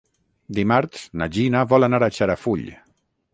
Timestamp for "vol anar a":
1.75-2.11